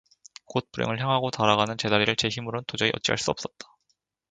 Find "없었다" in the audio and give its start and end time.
3.29-3.67